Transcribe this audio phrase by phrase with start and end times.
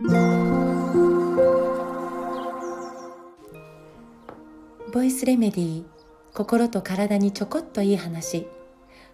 [0.00, 0.12] ボ
[5.02, 5.84] イスレメディー
[6.34, 8.46] 心と体にちょこっといい話。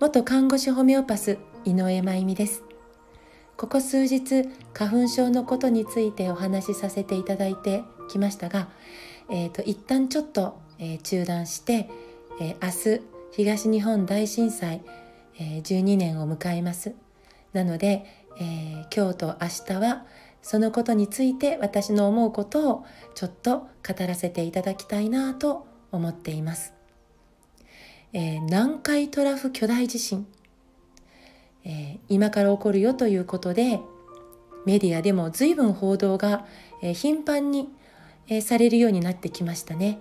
[0.00, 2.62] 元看護師ホメオパス井上真由美です。
[3.56, 8.68] ここ数日花粉症のことについてお話しさせていただいてきましたが、
[9.30, 11.88] えーと、一旦ちょっと、えー、中断して、
[12.38, 13.02] えー、明日
[13.32, 14.82] 東日本大震災、
[15.40, 16.92] えー、12年を迎えます。
[17.54, 18.04] なので、
[18.38, 20.04] えー、今日と明日は
[20.46, 23.68] そのことについて私の思うことをちょっと語
[24.06, 26.72] らせていただきたいなと思っています、
[28.12, 30.24] えー、南海トラフ巨大地震、
[31.64, 33.80] えー、今から起こるよということで
[34.66, 36.46] メディアでも随分報道が、
[36.80, 37.68] えー、頻繁に、
[38.28, 39.98] え、されるようになってきましたね。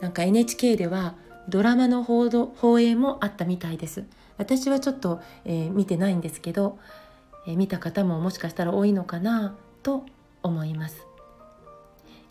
[0.00, 1.14] なんか NHK では
[1.48, 4.04] ドラマの報道放映もあったみたいです。
[4.38, 6.78] 私はちょっと、え、見てないんですけど、
[7.46, 10.04] え、見た方ももしかしたら多いのかなと
[10.42, 11.06] 思います。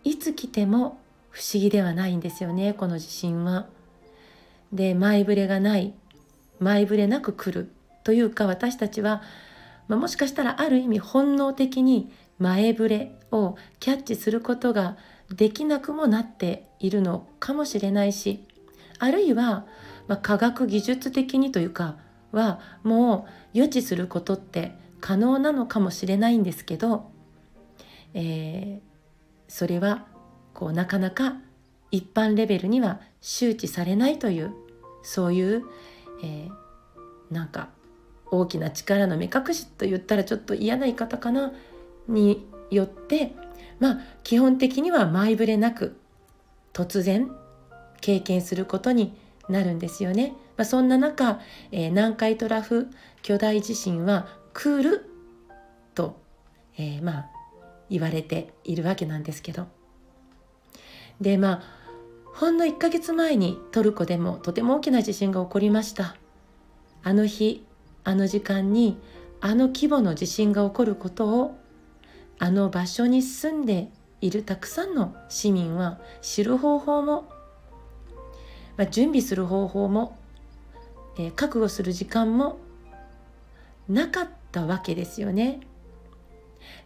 [0.03, 0.99] いつ来ても
[1.31, 3.67] 不思議ではないんですよねこの地震は。
[4.71, 5.93] で前触れがない
[6.59, 7.71] 前触れなく来る
[8.03, 9.21] というか私たちは、
[9.87, 14.97] まあ、もしかしたらある意味本能的に前触れをキャッチすることが
[15.33, 18.43] できなくもなっているのかもしれないし
[18.99, 19.65] あるいは、
[20.07, 21.97] まあ、科学技術的にというか
[22.31, 27.11] はもう予知することって可能なのかもしれないんですけど、
[28.15, 28.81] えー、
[29.47, 30.07] それは
[30.55, 31.35] こうなかなか
[31.91, 34.55] 一般レベルには周知されないという
[35.03, 35.63] そういう、
[36.23, 36.49] えー、
[37.31, 37.69] なんか
[38.31, 41.53] 大きな力の目隠しと言ったらちょっと嫌な言い方かな
[42.07, 43.35] によって
[43.79, 45.95] まあ基本的には前触れなく
[46.73, 47.29] 突然
[48.01, 49.13] 経験することに
[49.49, 50.33] なるんですよね。
[50.57, 51.39] まあ、そんな中、
[51.71, 52.87] えー、南海トラフ
[53.21, 55.05] 巨大地震は来る？
[55.93, 56.19] と、
[56.77, 57.29] えー、まあ
[57.89, 59.67] 言われているわけなんですけど。
[61.21, 61.61] でまあ
[62.33, 66.15] ほんの1ヶ月前にトルコでもとても大きな地震が起こりました。
[67.03, 67.65] あの日
[68.03, 68.97] あの時間に
[69.41, 71.55] あの規模の地震が起こることを
[72.39, 73.89] あの場所に住んで
[74.21, 77.29] いるたくさんの市民は知る方法も
[78.77, 80.17] まあ、準備する方法も、
[81.17, 82.57] えー、覚悟する時間も
[83.87, 85.59] なかったわけですよね。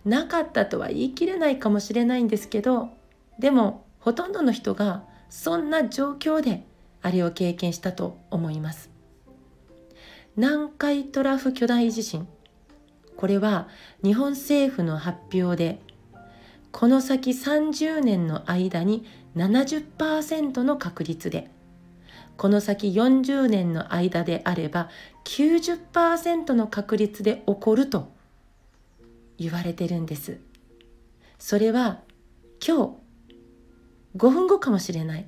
[0.04, 2.90] なかったとは言い切れないかもしれないんですけど
[3.38, 6.66] でもほとんどの人がそんな状況で
[7.02, 8.90] あれを経験したと思います。
[10.36, 12.28] 南海トラフ巨大地震
[13.18, 13.68] これは
[14.04, 15.82] 日本政府の発表で
[16.72, 19.06] この先30年の間に
[19.36, 21.52] 70%の確率で
[22.40, 24.90] この先40年の間であれば
[25.26, 28.14] 90%の確率で起こると
[29.38, 30.40] 言われてるんです。
[31.38, 32.00] それは
[32.66, 32.94] 今日
[34.16, 35.28] 5分後かもしれない。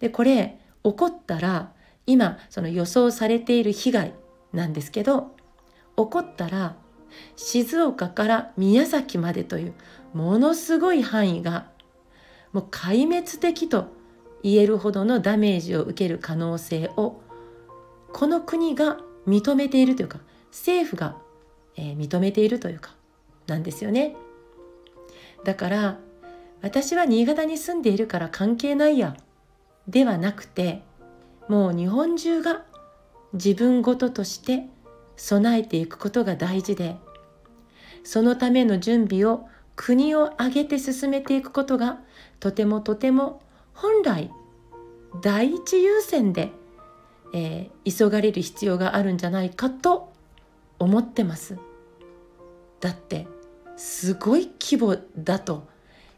[0.00, 1.72] でこれ起こったら
[2.06, 4.12] 今その予想されている被害
[4.52, 5.34] なんですけど
[5.96, 6.76] 起こったら
[7.36, 9.74] 静岡から宮崎までという
[10.12, 11.70] ものすごい範囲が
[12.52, 13.98] もう壊滅的と
[14.42, 17.20] 言えるほどのダメージを受ける可能性を
[18.12, 20.20] この国が認めているというか
[20.50, 21.16] 政府が、
[21.76, 22.94] えー、認めているというか
[23.46, 24.16] なんですよね。
[25.44, 25.98] だから
[26.62, 29.16] 私は新潟に住んでいるから関係ないや
[29.88, 30.82] ではなくて
[31.48, 32.64] もう日本中が
[33.32, 34.66] 自分ごととして
[35.16, 36.96] 備えていくことが大事で
[38.04, 42.00] そのための準備を国を挙げて進めていくことが
[42.38, 43.42] とてもとても
[43.80, 44.30] 本来
[45.22, 46.50] 第一優先で、
[47.32, 50.12] えー、急がれる必要があるんじゃないかと
[50.78, 51.56] 思ってます。
[52.80, 53.26] だって
[53.76, 55.66] すごい規模だと、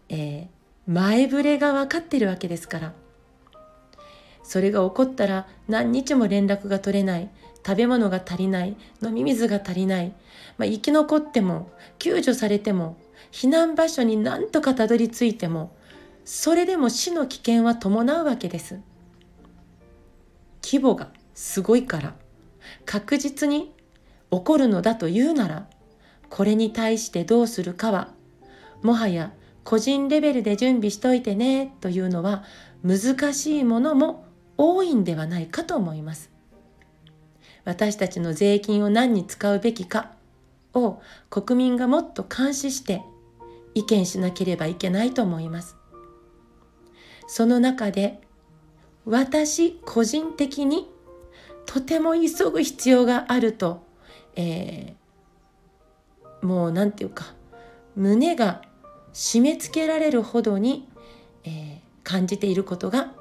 [0.09, 2.93] えー、前触れが分かってるわけですから
[4.43, 7.31] それが起こったら何日も連絡が取れない
[7.65, 10.13] 食べ物が足りない飲み水が足りない、
[10.59, 12.97] まあ、生き残っても救助されても
[13.31, 15.73] 避難場所に何とかたどり着いても
[16.25, 18.81] それでも死の危険は伴うわけです。
[20.63, 22.15] 規模がすごいから
[22.87, 23.75] 確実に
[24.31, 25.69] 起こるのだというなら
[26.31, 28.09] これに対してどうするかは
[28.83, 29.33] もはや
[29.65, 32.45] 個人レベルで準備しといてねというのは
[32.85, 34.25] 難しいものも
[34.57, 36.31] 多いんではないかと思います。
[37.65, 40.13] 私たちの税金を何に使うべきか
[40.75, 43.03] を国民がもっと監視して
[43.75, 45.77] 意見しなければいけないと思います。
[47.27, 48.21] その中で
[49.05, 50.89] 私個人的に
[51.67, 53.85] とても急ぐ必要があると、
[54.37, 57.35] えー、もう何て言うか
[57.97, 58.63] 胸が
[59.13, 60.89] 締め付けられるほどに、
[61.45, 63.13] えー、感じていることが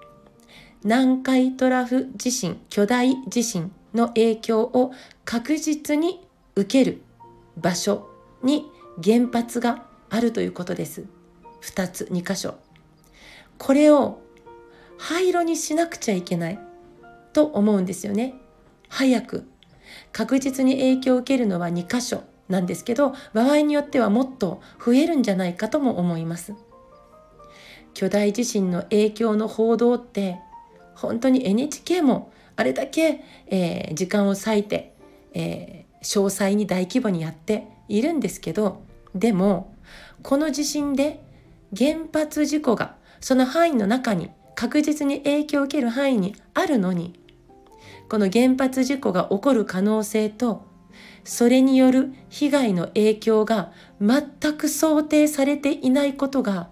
[0.84, 4.92] 南海トラフ地震巨大地震の影響を
[5.26, 6.26] 確実に
[6.56, 7.02] 受ける
[7.58, 8.10] 場所
[8.44, 8.66] に
[9.04, 11.06] 原発があるということです。
[11.62, 12.56] 2つ2箇所。
[13.62, 14.20] これを
[14.98, 16.60] 灰色にしなくちゃいけない
[17.32, 18.34] と思うんですよね。
[18.90, 19.48] 早く
[20.12, 26.56] 確実に影響を受けるのは2箇所なんですけど場合によってはもっと増えるんじゃないかとも思います。
[27.94, 30.40] 巨大地震の影響の報道って
[30.96, 34.96] 本当に NHK もあれだけ、えー、時間を割いて、
[35.36, 38.82] えー、詳細に大規模にやっているんですけど
[39.14, 39.76] でも
[40.24, 41.22] この地震で
[41.78, 47.20] 原発事故がその範囲の中に確実に影響を受ける範囲にあるのに
[48.10, 50.66] この原発事故が起こる可能性と
[51.24, 53.72] それによる被害の影響が
[54.02, 56.70] 全く想定されていないことが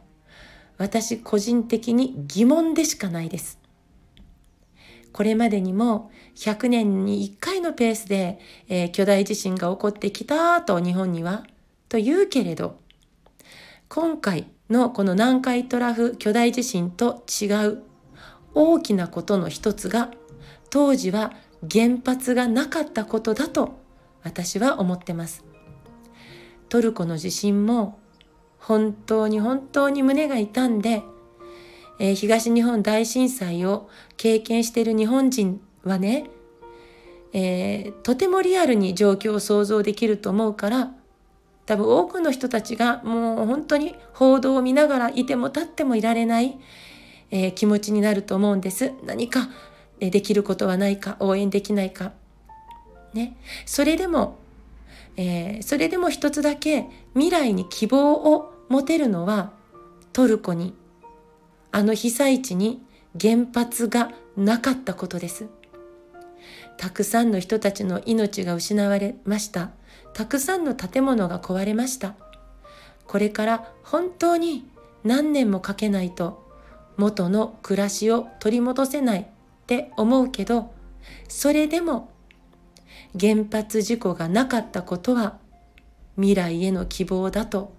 [0.78, 3.60] 私個人的に疑問でしかないです。
[5.12, 11.46] これまでにも100年に1回のペースで、えー、巨大地震が起こってきたと日本には
[11.90, 12.80] と言うけれど
[13.88, 17.84] 今回のこの南海トラフ巨大地震と違う
[18.54, 20.12] 大きなことの一つが
[20.70, 21.34] 当時は
[21.70, 23.80] 原発がなかったことだと
[24.24, 25.44] 私は思ってます。
[26.68, 28.00] トルコの地震も
[28.60, 31.02] 本当に本当に胸が痛んで
[32.00, 36.30] えー、東日本大震災を経験している日本人はね、
[37.34, 40.92] えー、とてもリアルに状況を想像できると思うから
[41.70, 46.58] 多分多くの人たちがもう本当に報道を見ながらいても立ってもいられない、
[47.30, 48.92] えー、気持ちになると思うんです。
[49.06, 49.50] 何か
[50.00, 52.14] できることはないか応援できないか。
[53.14, 53.38] ね、
[53.68, 54.40] それでも、
[55.16, 59.52] えー、それでも一つだけ未来に希望を持てるのは
[60.12, 60.74] トルコに
[61.72, 62.82] あの被災地に
[63.22, 65.46] 原発がなかったことです。
[66.80, 69.72] たくさんの人たちの命が失われました。
[70.14, 72.16] たくさんの建物が壊れました。
[73.06, 74.66] これから本当に
[75.04, 76.48] 何年もかけないと
[76.96, 79.26] 元の暮らしを取り戻せないっ
[79.68, 80.72] て思うけど、
[81.28, 82.12] それでも
[83.20, 85.38] 原発事故がなかったことは
[86.16, 87.74] 未来への希望だと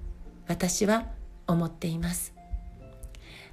[0.46, 1.06] 私は
[1.46, 2.34] 思っています。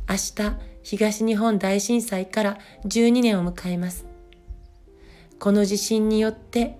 [0.10, 4.17] 明日東日本大震災から12年を迎えます。
[5.40, 6.78] この地震によって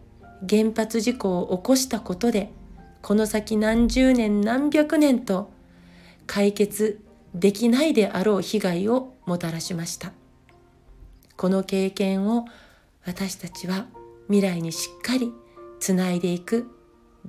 [0.48, 2.52] 原発事故を起こしたことで
[3.02, 5.52] この先何十年何百年と
[6.26, 7.02] 解決
[7.34, 10.12] できないであろう被害をもたらしました。
[11.36, 12.46] この経験を
[13.06, 13.86] 私たちは
[14.28, 15.32] 未来にしっかり
[15.80, 16.68] つないでいく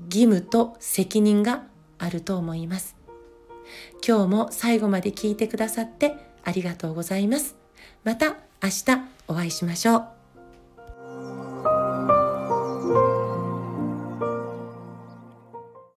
[0.06, 1.64] 義務と責任が
[1.98, 2.96] あると思います。
[4.06, 6.14] 今日も最後まで聞いてくださって
[6.44, 7.56] ありがとうございます。
[8.04, 8.84] また明日
[9.28, 10.18] お会いしましょう。